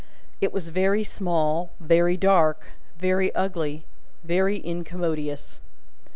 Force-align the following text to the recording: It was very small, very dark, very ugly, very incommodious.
It 0.41 0.51
was 0.51 0.69
very 0.69 1.03
small, 1.03 1.73
very 1.79 2.17
dark, 2.17 2.69
very 2.97 3.31
ugly, 3.35 3.85
very 4.23 4.57
incommodious. 4.65 5.59